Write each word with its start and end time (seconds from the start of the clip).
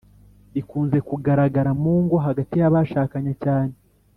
rikunze 0.53 0.97
kugaragara 1.07 1.71
mu 1.81 1.93
ngo 2.03 2.15
hagati 2.25 2.55
y’abashakanye 2.61 3.33
cyane 3.43 3.73